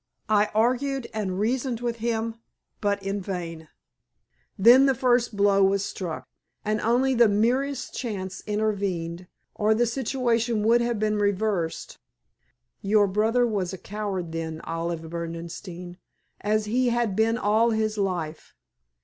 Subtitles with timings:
[0.29, 2.37] I argued and reasoned with him,
[2.79, 3.67] but in vain.
[4.57, 6.27] Then the first blow was struck,
[6.65, 11.99] and only the merest chance intervened, or the situation would have been reversed.
[12.81, 15.97] Your brother was a coward then, Olive Berdenstein,
[16.39, 18.55] as he had been all his life.